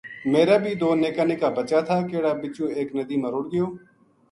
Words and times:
میرا 0.31 0.57
بی 0.63 0.71
دو 0.81 0.89
نکا 1.01 1.23
نکا 1.29 1.47
بچہ 1.57 1.79
تھا 1.87 1.97
کہڑا 2.09 2.31
بِچو 2.41 2.65
ایک 2.77 2.89
ندی 2.97 3.15
ما 3.21 3.29
رُڑھ 3.33 3.47
گیو 3.51 3.65